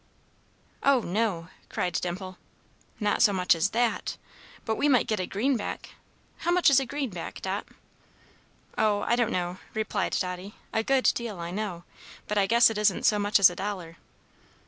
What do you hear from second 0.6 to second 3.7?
"Oh, no," cried Dimple, "not so much as